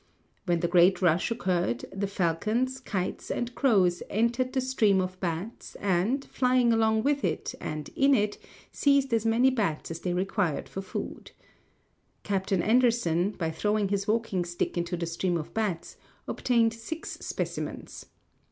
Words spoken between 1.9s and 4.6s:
the falcons, kites, and crows entered the